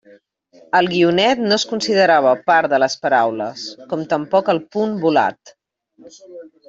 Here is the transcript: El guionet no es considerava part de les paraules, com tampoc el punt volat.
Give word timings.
El 0.77 0.87
guionet 0.93 1.43
no 1.49 1.57
es 1.59 1.65
considerava 1.73 2.31
part 2.47 2.71
de 2.73 2.79
les 2.85 2.95
paraules, 3.03 3.67
com 3.93 4.05
tampoc 4.15 4.51
el 4.55 4.63
punt 4.77 4.97
volat. 5.05 5.55